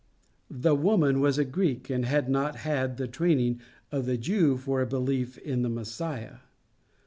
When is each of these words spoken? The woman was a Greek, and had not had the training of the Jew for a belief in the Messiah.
The 0.49 0.73
woman 0.73 1.19
was 1.19 1.37
a 1.37 1.45
Greek, 1.45 1.91
and 1.91 2.05
had 2.05 2.27
not 2.27 2.55
had 2.55 2.97
the 2.97 3.07
training 3.07 3.61
of 3.91 4.07
the 4.07 4.17
Jew 4.17 4.57
for 4.57 4.81
a 4.81 4.87
belief 4.87 5.37
in 5.37 5.61
the 5.61 5.69
Messiah. 5.69 6.37